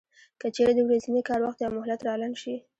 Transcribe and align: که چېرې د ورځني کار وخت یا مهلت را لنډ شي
که 0.39 0.47
چېرې 0.55 0.73
د 0.75 0.79
ورځني 0.87 1.21
کار 1.29 1.39
وخت 1.45 1.59
یا 1.61 1.69
مهلت 1.77 1.99
را 2.07 2.13
لنډ 2.21 2.35
شي 2.43 2.55